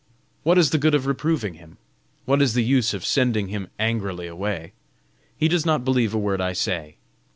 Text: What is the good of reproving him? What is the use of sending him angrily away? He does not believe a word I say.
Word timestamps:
What 0.41 0.57
is 0.57 0.71
the 0.71 0.79
good 0.79 0.95
of 0.95 1.05
reproving 1.05 1.53
him? 1.53 1.77
What 2.25 2.41
is 2.41 2.55
the 2.55 2.63
use 2.63 2.95
of 2.95 3.05
sending 3.05 3.49
him 3.49 3.67
angrily 3.77 4.25
away? 4.25 4.71
He 5.37 5.47
does 5.47 5.63
not 5.63 5.85
believe 5.85 6.15
a 6.15 6.17
word 6.17 6.41
I 6.41 6.53
say. 6.53 6.95